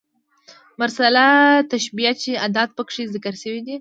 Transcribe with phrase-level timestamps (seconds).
[0.81, 1.25] مرسله
[1.71, 3.69] تشبېه چي ادات پکښي ذکر سوي يي.